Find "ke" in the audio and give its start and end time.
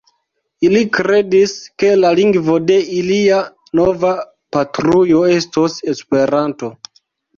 1.83-1.91